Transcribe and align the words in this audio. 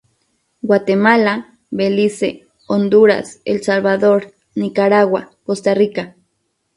Guatemala; 0.63 1.59
Belice; 1.69 2.47
Honduras; 2.67 3.39
El 3.45 3.61
Salvador; 3.61 4.33
Nicaragua; 4.55 5.29
Costa 5.45 5.75
Rica. 5.75 6.15